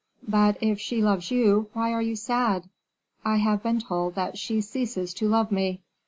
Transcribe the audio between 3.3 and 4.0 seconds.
have been